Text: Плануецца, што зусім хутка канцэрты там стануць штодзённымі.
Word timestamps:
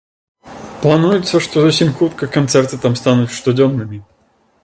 Плануецца, 0.85 1.35
што 1.47 1.55
зусім 1.65 1.89
хутка 2.01 2.31
канцэрты 2.39 2.81
там 2.87 2.93
стануць 3.03 3.31
штодзённымі. 3.43 3.97